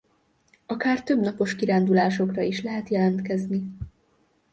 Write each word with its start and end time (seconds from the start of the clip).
Akár 0.65 1.03
több 1.03 1.19
napos 1.19 1.55
kirándulásokra 1.55 2.41
is 2.41 2.61
lehet 2.61 2.89
jelentkezni. 2.89 3.63